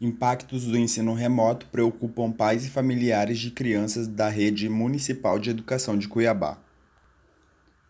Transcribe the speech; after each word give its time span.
Impactos 0.00 0.64
do 0.64 0.78
ensino 0.78 1.12
remoto 1.12 1.66
preocupam 1.66 2.30
pais 2.30 2.64
e 2.64 2.70
familiares 2.70 3.36
de 3.36 3.50
crianças 3.50 4.06
da 4.06 4.28
Rede 4.28 4.68
Municipal 4.68 5.40
de 5.40 5.50
Educação 5.50 5.98
de 5.98 6.06
Cuiabá. 6.06 6.56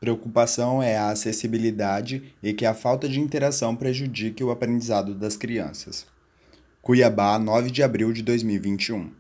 Preocupação 0.01 0.83
é 0.83 0.97
a 0.97 1.11
acessibilidade 1.11 2.35
e 2.43 2.55
que 2.55 2.65
a 2.65 2.73
falta 2.73 3.07
de 3.07 3.21
interação 3.21 3.77
prejudique 3.77 4.43
o 4.43 4.51
aprendizado 4.51 5.15
das 5.15 5.37
crianças. 5.37 6.07
Cuiabá, 6.81 7.39
9 7.39 7.71
de 7.71 7.83
abril 7.83 8.11
de 8.11 8.23
2021. 8.23 9.11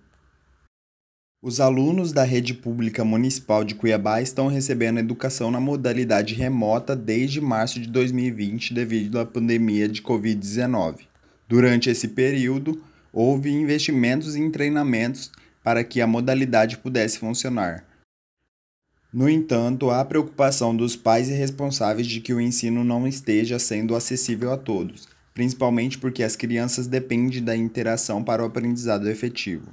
Os 1.42 1.60
alunos 1.60 2.10
da 2.10 2.24
rede 2.24 2.54
pública 2.54 3.04
municipal 3.04 3.64
de 3.64 3.74
Cuiabá 3.74 4.22
estão 4.22 4.46
recebendo 4.46 4.98
educação 4.98 5.50
na 5.50 5.60
modalidade 5.60 6.32
remota 6.32 6.96
desde 6.96 7.38
março 7.38 7.78
de 7.78 7.88
2020 7.88 8.72
devido 8.72 9.20
à 9.20 9.26
pandemia 9.26 9.86
de 9.86 10.00
Covid-19. 10.00 11.07
Durante 11.48 11.88
esse 11.88 12.08
período, 12.08 12.82
houve 13.10 13.50
investimentos 13.50 14.36
em 14.36 14.50
treinamentos 14.50 15.32
para 15.64 15.82
que 15.82 16.00
a 16.00 16.06
modalidade 16.06 16.76
pudesse 16.76 17.18
funcionar. 17.18 17.84
No 19.10 19.28
entanto, 19.28 19.90
há 19.90 20.04
preocupação 20.04 20.76
dos 20.76 20.94
pais 20.94 21.30
e 21.30 21.32
responsáveis 21.32 22.06
de 22.06 22.20
que 22.20 22.34
o 22.34 22.40
ensino 22.40 22.84
não 22.84 23.08
esteja 23.08 23.58
sendo 23.58 23.96
acessível 23.96 24.52
a 24.52 24.58
todos, 24.58 25.08
principalmente 25.32 25.96
porque 25.96 26.22
as 26.22 26.36
crianças 26.36 26.86
dependem 26.86 27.42
da 27.42 27.56
interação 27.56 28.22
para 28.22 28.42
o 28.42 28.46
aprendizado 28.46 29.08
efetivo. 29.08 29.72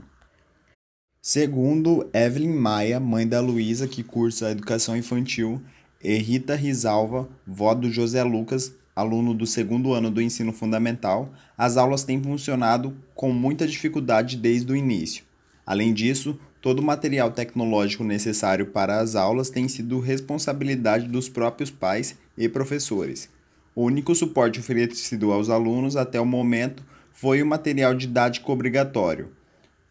Segundo 1.22 2.10
Evelyn 2.14 2.54
Maia, 2.54 3.00
mãe 3.00 3.28
da 3.28 3.42
Luísa, 3.42 3.88
que 3.88 4.04
cursa 4.04 4.48
a 4.48 4.52
educação 4.52 4.96
infantil, 4.96 5.62
e 6.02 6.16
Rita 6.18 6.56
Risalva, 6.56 7.28
vó 7.46 7.74
do 7.74 7.92
José 7.92 8.24
Lucas, 8.24 8.72
aluno 8.96 9.34
do 9.34 9.46
segundo 9.46 9.94
ano 9.94 10.10
do 10.10 10.22
ensino 10.22 10.54
fundamental, 10.54 11.34
as 11.58 11.76
aulas 11.76 12.04
têm 12.04 12.22
funcionado 12.22 12.96
com 13.14 13.32
muita 13.34 13.68
dificuldade 13.68 14.38
desde 14.38 14.72
o 14.72 14.76
início. 14.76 15.26
Além 15.66 15.94
disso, 15.94 16.40
todo 16.62 16.80
o 16.80 16.84
material 16.84 17.32
tecnológico 17.32 18.04
necessário 18.04 18.68
para 18.68 19.00
as 19.00 19.16
aulas 19.16 19.50
tem 19.50 19.68
sido 19.68 20.00
responsabilidade 20.00 21.08
dos 21.08 21.28
próprios 21.28 21.70
pais 21.70 22.18
e 22.38 22.48
professores. 22.48 23.30
O 23.76 23.84
único 23.84 24.16
suporte 24.16 24.60
oferecido 24.60 25.34
aos 25.34 25.50
alunos 25.50 25.98
até 25.98 26.20
o 26.22 26.26
momento 26.26 26.84
foi 27.12 27.42
o 27.42 27.46
material 27.46 27.94
didático 27.94 28.52
obrigatório. 28.52 29.30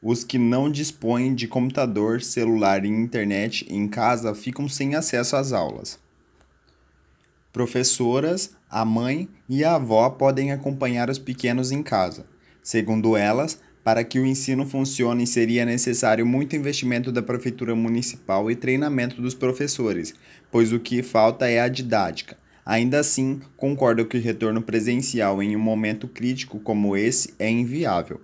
Os 0.02 0.22
que 0.22 0.38
não 0.38 0.70
dispõem 0.70 1.34
de 1.34 1.48
computador, 1.48 2.22
celular 2.22 2.84
e 2.84 2.88
internet 2.88 3.66
em 3.70 3.88
casa 3.88 4.34
ficam 4.34 4.68
sem 4.68 4.94
acesso 4.94 5.36
às 5.36 5.52
aulas. 5.52 5.98
Professoras, 7.52 8.54
a 8.74 8.84
mãe 8.84 9.28
e 9.48 9.62
a 9.62 9.76
avó 9.76 10.10
podem 10.10 10.50
acompanhar 10.50 11.08
os 11.08 11.16
pequenos 11.16 11.70
em 11.70 11.80
casa. 11.80 12.26
Segundo 12.60 13.16
elas, 13.16 13.60
para 13.84 14.02
que 14.02 14.18
o 14.18 14.26
ensino 14.26 14.66
funcione, 14.66 15.28
seria 15.28 15.64
necessário 15.64 16.26
muito 16.26 16.56
investimento 16.56 17.12
da 17.12 17.22
prefeitura 17.22 17.72
municipal 17.76 18.50
e 18.50 18.56
treinamento 18.56 19.22
dos 19.22 19.32
professores, 19.32 20.12
pois 20.50 20.72
o 20.72 20.80
que 20.80 21.04
falta 21.04 21.48
é 21.48 21.60
a 21.60 21.68
didática. 21.68 22.36
Ainda 22.66 22.98
assim, 22.98 23.40
concordo 23.56 24.06
que 24.06 24.18
o 24.18 24.20
retorno 24.20 24.60
presencial 24.60 25.40
em 25.40 25.54
um 25.54 25.60
momento 25.60 26.08
crítico 26.08 26.58
como 26.58 26.96
esse 26.96 27.32
é 27.38 27.48
inviável. 27.48 28.20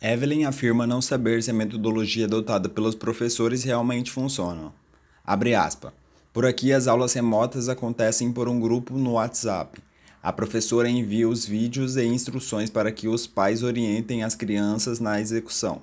Evelyn 0.00 0.44
afirma 0.44 0.86
não 0.86 1.02
saber 1.02 1.42
se 1.42 1.50
a 1.50 1.54
metodologia 1.54 2.26
adotada 2.26 2.68
pelos 2.68 2.94
professores 2.94 3.64
realmente 3.64 4.08
funciona. 4.12 4.72
Abre 5.24 5.52
aspas. 5.52 6.05
Por 6.36 6.44
aqui, 6.44 6.70
as 6.70 6.86
aulas 6.86 7.14
remotas 7.14 7.66
acontecem 7.66 8.30
por 8.30 8.46
um 8.46 8.60
grupo 8.60 8.92
no 8.98 9.12
WhatsApp. 9.12 9.82
A 10.22 10.30
professora 10.30 10.86
envia 10.86 11.26
os 11.26 11.46
vídeos 11.46 11.96
e 11.96 12.04
instruções 12.04 12.68
para 12.68 12.92
que 12.92 13.08
os 13.08 13.26
pais 13.26 13.62
orientem 13.62 14.22
as 14.22 14.34
crianças 14.34 15.00
na 15.00 15.18
execução. 15.18 15.80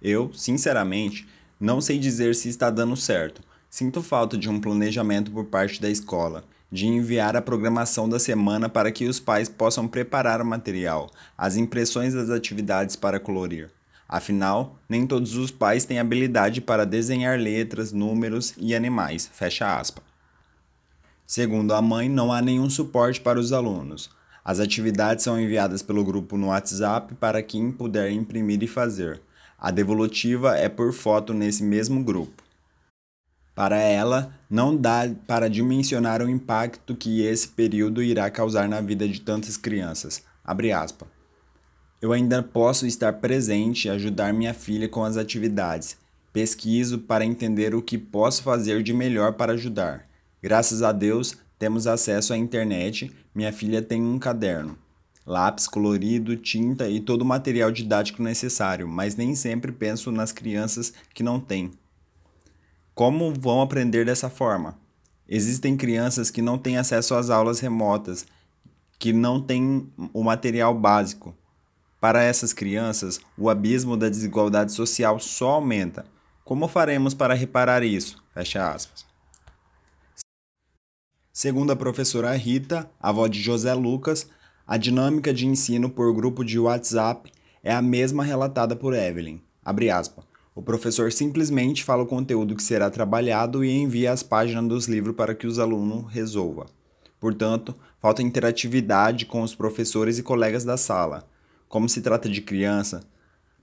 Eu, 0.00 0.32
sinceramente, 0.32 1.26
não 1.58 1.80
sei 1.80 1.98
dizer 1.98 2.36
se 2.36 2.48
está 2.48 2.70
dando 2.70 2.96
certo. 2.96 3.42
Sinto 3.68 4.00
falta 4.00 4.38
de 4.38 4.48
um 4.48 4.60
planejamento 4.60 5.32
por 5.32 5.46
parte 5.46 5.82
da 5.82 5.90
escola, 5.90 6.44
de 6.70 6.86
enviar 6.86 7.34
a 7.34 7.42
programação 7.42 8.08
da 8.08 8.20
semana 8.20 8.68
para 8.68 8.92
que 8.92 9.06
os 9.06 9.18
pais 9.18 9.48
possam 9.48 9.88
preparar 9.88 10.40
o 10.40 10.46
material, 10.46 11.10
as 11.36 11.56
impressões 11.56 12.14
das 12.14 12.30
atividades 12.30 12.94
para 12.94 13.18
colorir. 13.18 13.68
Afinal, 14.08 14.78
nem 14.88 15.06
todos 15.06 15.36
os 15.36 15.50
pais 15.50 15.84
têm 15.84 15.98
habilidade 15.98 16.62
para 16.62 16.86
desenhar 16.86 17.38
letras, 17.38 17.92
números 17.92 18.54
e 18.56 18.74
animais. 18.74 19.28
Fecha 19.34 19.78
aspas. 19.78 20.02
Segundo 21.26 21.74
a 21.74 21.82
mãe, 21.82 22.08
não 22.08 22.32
há 22.32 22.40
nenhum 22.40 22.70
suporte 22.70 23.20
para 23.20 23.38
os 23.38 23.52
alunos. 23.52 24.08
As 24.42 24.60
atividades 24.60 25.24
são 25.24 25.38
enviadas 25.38 25.82
pelo 25.82 26.02
grupo 26.02 26.38
no 26.38 26.46
WhatsApp 26.46 27.14
para 27.16 27.42
quem 27.42 27.70
puder 27.70 28.10
imprimir 28.10 28.62
e 28.62 28.66
fazer. 28.66 29.20
A 29.58 29.70
devolutiva 29.70 30.56
é 30.56 30.70
por 30.70 30.90
foto 30.94 31.34
nesse 31.34 31.62
mesmo 31.62 32.02
grupo. 32.02 32.42
Para 33.54 33.76
ela, 33.76 34.32
não 34.48 34.74
dá 34.74 35.02
para 35.26 35.50
dimensionar 35.50 36.22
o 36.22 36.30
impacto 36.30 36.96
que 36.96 37.22
esse 37.22 37.48
período 37.48 38.02
irá 38.02 38.30
causar 38.30 38.68
na 38.68 38.80
vida 38.80 39.06
de 39.06 39.20
tantas 39.20 39.58
crianças. 39.58 40.22
Abre 40.42 40.72
aspas. 40.72 41.17
Eu 42.00 42.12
ainda 42.12 42.44
posso 42.44 42.86
estar 42.86 43.14
presente 43.14 43.86
e 43.86 43.90
ajudar 43.90 44.32
minha 44.32 44.54
filha 44.54 44.88
com 44.88 45.02
as 45.02 45.16
atividades. 45.16 45.96
Pesquiso 46.32 47.00
para 47.00 47.24
entender 47.24 47.74
o 47.74 47.82
que 47.82 47.98
posso 47.98 48.44
fazer 48.44 48.84
de 48.84 48.94
melhor 48.94 49.32
para 49.32 49.54
ajudar. 49.54 50.08
Graças 50.40 50.80
a 50.80 50.92
Deus, 50.92 51.36
temos 51.58 51.88
acesso 51.88 52.32
à 52.32 52.36
internet. 52.36 53.10
Minha 53.34 53.52
filha 53.52 53.82
tem 53.82 54.00
um 54.00 54.16
caderno, 54.16 54.78
lápis 55.26 55.66
colorido, 55.66 56.36
tinta 56.36 56.88
e 56.88 57.00
todo 57.00 57.22
o 57.22 57.26
material 57.26 57.72
didático 57.72 58.22
necessário, 58.22 58.86
mas 58.86 59.16
nem 59.16 59.34
sempre 59.34 59.72
penso 59.72 60.12
nas 60.12 60.30
crianças 60.30 60.92
que 61.12 61.24
não 61.24 61.40
têm. 61.40 61.72
Como 62.94 63.34
vão 63.34 63.60
aprender 63.60 64.06
dessa 64.06 64.30
forma? 64.30 64.78
Existem 65.28 65.76
crianças 65.76 66.30
que 66.30 66.40
não 66.40 66.56
têm 66.56 66.78
acesso 66.78 67.16
às 67.16 67.28
aulas 67.28 67.58
remotas, 67.58 68.24
que 69.00 69.12
não 69.12 69.42
têm 69.42 69.92
o 70.12 70.22
material 70.22 70.72
básico. 70.72 71.34
Para 72.00 72.22
essas 72.22 72.52
crianças, 72.52 73.20
o 73.36 73.50
abismo 73.50 73.96
da 73.96 74.08
desigualdade 74.08 74.72
social 74.72 75.18
só 75.18 75.50
aumenta. 75.50 76.06
Como 76.44 76.68
faremos 76.68 77.12
para 77.12 77.34
reparar 77.34 77.82
isso? 77.82 78.22
Fecha 78.32 78.70
aspas. 78.70 79.04
Segundo 81.32 81.72
a 81.72 81.76
professora 81.76 82.34
Rita, 82.36 82.88
avó 83.00 83.26
de 83.26 83.40
José 83.40 83.74
Lucas, 83.74 84.28
a 84.66 84.76
dinâmica 84.76 85.32
de 85.32 85.46
ensino 85.46 85.90
por 85.90 86.12
grupo 86.14 86.44
de 86.44 86.58
WhatsApp 86.58 87.32
é 87.62 87.72
a 87.72 87.82
mesma 87.82 88.22
relatada 88.22 88.76
por 88.76 88.94
Evelyn. 88.94 89.40
O 90.54 90.62
professor 90.62 91.12
simplesmente 91.12 91.84
fala 91.84 92.02
o 92.02 92.06
conteúdo 92.06 92.56
que 92.56 92.62
será 92.62 92.90
trabalhado 92.90 93.64
e 93.64 93.70
envia 93.70 94.12
as 94.12 94.22
páginas 94.22 94.66
dos 94.68 94.86
livros 94.86 95.14
para 95.14 95.34
que 95.34 95.46
os 95.46 95.58
alunos 95.58 96.12
resolvam. 96.12 96.66
Portanto, 97.20 97.74
falta 98.00 98.22
interatividade 98.22 99.26
com 99.26 99.42
os 99.42 99.54
professores 99.54 100.18
e 100.18 100.22
colegas 100.22 100.64
da 100.64 100.76
sala. 100.76 101.28
Como 101.68 101.88
se 101.88 102.00
trata 102.00 102.28
de 102.28 102.40
criança, 102.40 103.02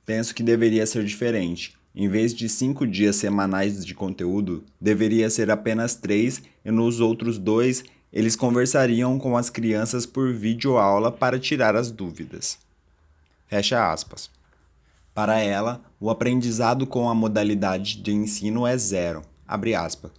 penso 0.05 0.35
que 0.35 0.43
deveria 0.43 0.85
ser 0.85 1.03
diferente. 1.03 1.75
Em 1.95 2.07
vez 2.07 2.33
de 2.33 2.47
cinco 2.47 2.85
dias 2.85 3.15
semanais 3.15 3.85
de 3.85 3.95
conteúdo, 3.95 4.63
deveria 4.79 5.29
ser 5.29 5.49
apenas 5.49 5.95
três 5.95 6.41
e 6.63 6.69
nos 6.69 6.99
outros 6.99 7.37
dois 7.37 7.83
eles 8.11 8.35
conversariam 8.35 9.17
com 9.17 9.35
as 9.35 9.49
crianças 9.49 10.05
por 10.05 10.33
videoaula 10.33 11.11
para 11.11 11.39
tirar 11.39 11.75
as 11.75 11.91
dúvidas. 11.91 12.57
Fecha 13.47 13.91
aspas. 13.91 14.29
Para 15.13 15.39
ela, 15.39 15.81
o 15.99 16.09
aprendizado 16.09 16.85
com 16.85 17.09
a 17.09 17.15
modalidade 17.15 18.01
de 18.01 18.11
ensino 18.11 18.67
é 18.67 18.77
zero. 18.77 19.21
Abre 19.47 19.73
aspas. 19.73 20.11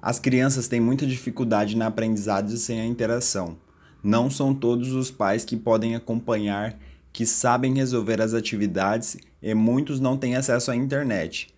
As 0.00 0.18
crianças 0.18 0.68
têm 0.68 0.80
muita 0.80 1.06
dificuldade 1.06 1.76
na 1.76 1.86
aprendizagem 1.86 2.56
sem 2.56 2.80
a 2.80 2.86
interação. 2.86 3.56
Não 4.02 4.30
são 4.30 4.54
todos 4.54 4.92
os 4.92 5.10
pais 5.10 5.44
que 5.46 5.56
podem 5.56 5.94
acompanhar 5.94 6.78
que 7.14 7.24
sabem 7.24 7.72
resolver 7.74 8.20
as 8.20 8.34
atividades 8.34 9.16
e 9.40 9.54
muitos 9.54 10.00
não 10.00 10.18
têm 10.18 10.34
acesso 10.34 10.72
à 10.72 10.76
internet. 10.76 11.54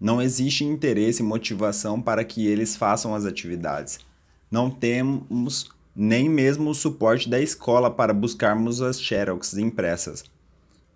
Não 0.00 0.22
existe 0.22 0.62
interesse 0.64 1.20
e 1.20 1.26
motivação 1.26 2.00
para 2.00 2.22
que 2.22 2.46
eles 2.46 2.76
façam 2.76 3.12
as 3.12 3.24
atividades. 3.24 3.98
Não 4.48 4.70
temos 4.70 5.68
nem 5.96 6.28
mesmo 6.28 6.70
o 6.70 6.74
suporte 6.76 7.28
da 7.28 7.40
escola 7.40 7.90
para 7.90 8.14
buscarmos 8.14 8.80
as 8.80 9.00
xerox 9.02 9.54
impressas. 9.54 10.22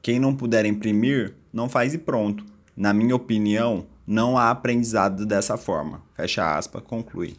Quem 0.01 0.21
não 0.21 0.33
puder 0.33 0.65
imprimir, 0.65 1.35
não 1.53 1.69
faz 1.69 1.93
e 1.93 1.99
pronto. 1.99 2.45
Na 2.77 2.93
minha 2.93 3.17
opinião, 3.17 3.85
não 4.07 4.39
há 4.39 4.49
aprendizado 4.49 5.27
dessa 5.27 5.57
forma. 5.57 6.01
Fecha 6.15 6.57
aspas, 6.57 6.85
conclui. 6.87 7.37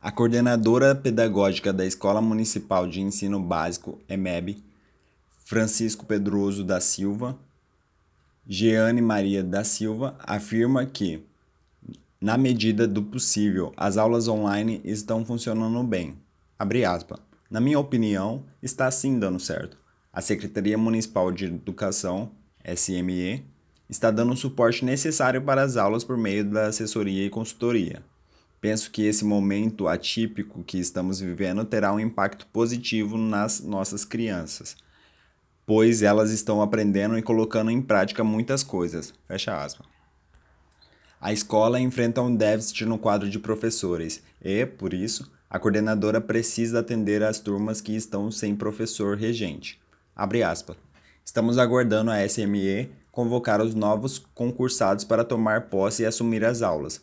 A 0.00 0.10
coordenadora 0.10 0.94
pedagógica 0.94 1.74
da 1.74 1.84
Escola 1.84 2.22
Municipal 2.22 2.86
de 2.86 3.02
Ensino 3.02 3.38
Básico, 3.38 3.98
EMEB, 4.08 4.64
Francisco 5.48 6.04
Pedroso 6.04 6.64
da 6.64 6.80
Silva, 6.80 7.38
Jeane 8.44 9.00
Maria 9.00 9.44
da 9.44 9.62
Silva 9.62 10.16
afirma 10.18 10.84
que, 10.84 11.24
na 12.20 12.36
medida 12.36 12.84
do 12.84 13.00
possível, 13.00 13.72
as 13.76 13.96
aulas 13.96 14.26
online 14.26 14.80
estão 14.84 15.24
funcionando 15.24 15.80
bem. 15.84 16.16
Na 17.48 17.60
minha 17.60 17.78
opinião, 17.78 18.44
está 18.60 18.90
sim 18.90 19.20
dando 19.20 19.38
certo. 19.38 19.78
A 20.12 20.20
Secretaria 20.20 20.76
Municipal 20.76 21.30
de 21.30 21.44
Educação, 21.44 22.32
SME, 22.64 23.44
está 23.88 24.10
dando 24.10 24.32
o 24.32 24.36
suporte 24.36 24.84
necessário 24.84 25.40
para 25.40 25.62
as 25.62 25.76
aulas 25.76 26.02
por 26.02 26.18
meio 26.18 26.44
da 26.44 26.66
assessoria 26.66 27.24
e 27.24 27.30
consultoria. 27.30 28.02
Penso 28.60 28.90
que 28.90 29.02
esse 29.02 29.24
momento 29.24 29.86
atípico 29.86 30.64
que 30.64 30.76
estamos 30.76 31.20
vivendo 31.20 31.64
terá 31.64 31.92
um 31.92 32.00
impacto 32.00 32.48
positivo 32.48 33.16
nas 33.16 33.60
nossas 33.60 34.04
crianças, 34.04 34.76
pois 35.66 36.00
elas 36.00 36.30
estão 36.30 36.62
aprendendo 36.62 37.18
e 37.18 37.22
colocando 37.22 37.70
em 37.70 37.82
prática 37.82 38.22
muitas 38.22 38.62
coisas. 38.62 39.12
Fecha 39.26 39.60
aspas. 39.60 39.86
A 41.20 41.32
escola 41.32 41.80
enfrenta 41.80 42.22
um 42.22 42.34
déficit 42.34 42.84
no 42.84 42.98
quadro 42.98 43.28
de 43.28 43.38
professores 43.38 44.22
e, 44.40 44.64
por 44.64 44.94
isso, 44.94 45.30
a 45.50 45.58
coordenadora 45.58 46.20
precisa 46.20 46.78
atender 46.80 47.22
as 47.22 47.40
turmas 47.40 47.80
que 47.80 47.96
estão 47.96 48.30
sem 48.30 48.54
professor 48.54 49.16
regente. 49.16 49.80
Abre 50.14 50.42
aspas. 50.42 50.76
Estamos 51.24 51.58
aguardando 51.58 52.10
a 52.10 52.26
SME 52.28 52.88
convocar 53.10 53.60
os 53.60 53.74
novos 53.74 54.18
concursados 54.34 55.02
para 55.02 55.24
tomar 55.24 55.62
posse 55.62 56.02
e 56.02 56.06
assumir 56.06 56.44
as 56.44 56.62
aulas. 56.62 57.02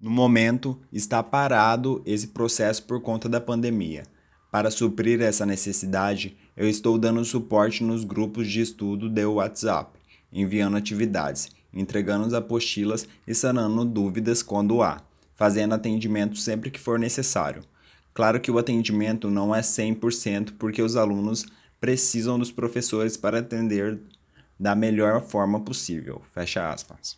No 0.00 0.10
momento, 0.10 0.80
está 0.92 1.22
parado 1.22 2.02
esse 2.06 2.28
processo 2.28 2.84
por 2.84 3.00
conta 3.00 3.28
da 3.28 3.40
pandemia. 3.40 4.04
Para 4.50 4.70
suprir 4.70 5.20
essa 5.20 5.44
necessidade, 5.44 6.36
eu 6.56 6.68
estou 6.68 6.98
dando 6.98 7.24
suporte 7.24 7.82
nos 7.82 8.04
grupos 8.04 8.48
de 8.48 8.60
estudo 8.60 9.08
do 9.08 9.32
WhatsApp, 9.32 9.98
enviando 10.32 10.76
atividades 10.76 11.50
entregando 11.74 12.26
as 12.26 12.32
apostilas 12.32 13.06
e 13.26 13.34
sanando 13.34 13.84
dúvidas 13.84 14.42
quando 14.42 14.82
há, 14.82 15.02
fazendo 15.34 15.74
atendimento 15.74 16.36
sempre 16.36 16.70
que 16.70 16.78
for 16.78 16.98
necessário. 16.98 17.62
Claro 18.12 18.40
que 18.40 18.50
o 18.50 18.58
atendimento 18.58 19.28
não 19.28 19.54
é 19.54 19.60
100% 19.60 20.54
porque 20.58 20.80
os 20.80 20.94
alunos 20.94 21.44
precisam 21.80 22.38
dos 22.38 22.52
professores 22.52 23.16
para 23.16 23.40
atender 23.40 23.98
da 24.58 24.74
melhor 24.74 25.20
forma 25.20 25.60
possível. 25.60 26.22
Fecha 26.32 26.70
aspas. 26.70 27.16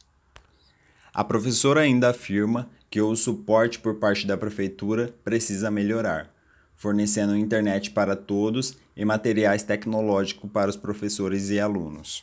A 1.12 1.23
professora 1.23 1.82
ainda 1.82 2.11
afirma 2.11 2.69
que 2.91 3.00
o 3.00 3.15
suporte 3.15 3.79
por 3.79 3.97
parte 3.97 4.27
da 4.27 4.37
prefeitura 4.37 5.15
precisa 5.23 5.71
melhorar, 5.71 6.35
fornecendo 6.76 7.34
internet 7.34 7.90
para 7.90 8.14
todos 8.14 8.76
e 8.96 9.05
materiais 9.05 9.62
tecnológicos 9.62 10.50
para 10.50 10.70
os 10.70 10.76
professores 10.76 11.50
e 11.50 11.58
alunos. 11.58 12.23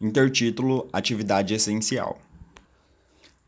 Intertítulo 0.00 0.88
Atividade 0.92 1.54
Essencial. 1.54 2.20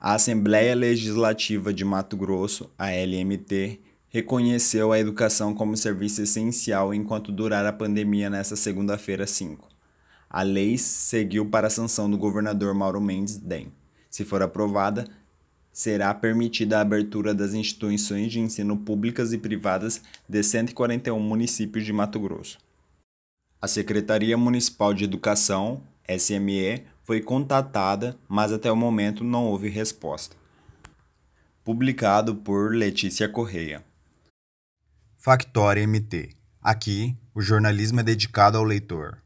A 0.01 0.15
Assembleia 0.15 0.75
Legislativa 0.75 1.73
de 1.73 1.85
Mato 1.85 2.17
Grosso, 2.17 2.71
a 2.79 2.91
LMT, 2.91 3.81
reconheceu 4.09 4.93
a 4.93 4.99
educação 4.99 5.55
como 5.55 5.77
serviço 5.77 6.23
essencial 6.23 6.95
enquanto 6.95 7.31
durar 7.31 7.67
a 7.67 7.73
pandemia 7.73 8.31
nesta 8.31 8.57
segunda-feira 8.57 9.27
5. 9.27 9.69
A 10.31 10.43
lei 10.43 10.79
seguiu 10.79 11.45
para 11.47 11.67
a 11.67 11.71
sanção 11.71 12.11
do 12.11 12.17
governador 12.17 12.75
Mauro 12.75 13.01
Mendes 13.01 13.37
DEM. 13.37 13.73
Se 14.09 14.25
for 14.25 14.43
aprovada, 14.43 15.05
será 15.73 16.13
permitida 16.13 16.79
a 16.79 16.81
abertura 16.81 17.35
das 17.35 17.55
instituições 17.55 18.33
de 18.33 18.41
ensino 18.41 18.77
públicas 18.77 19.33
e 19.33 19.39
privadas 19.39 20.03
de 20.29 20.43
141 20.43 21.19
municípios 21.21 21.85
de 21.85 21.93
Mato 21.93 22.19
Grosso. 22.19 22.59
A 23.61 23.67
Secretaria 23.67 24.37
Municipal 24.37 24.95
de 24.95 25.05
Educação, 25.05 25.83
SME 26.09 26.85
foi 27.03 27.21
contatada, 27.21 28.17
mas 28.29 28.53
até 28.53 28.71
o 28.71 28.77
momento 28.77 29.25
não 29.25 29.47
houve 29.47 29.69
resposta. 29.69 30.37
Publicado 31.65 32.35
por 32.37 32.75
Letícia 32.75 33.29
Correia. 33.29 33.85
Factória 35.17 35.87
MT. 35.87 36.31
Aqui, 36.63 37.17
o 37.35 37.41
jornalismo 37.41 38.01
é 38.01 38.03
dedicado 38.03 38.57
ao 38.57 38.65
leitor. 38.65 39.19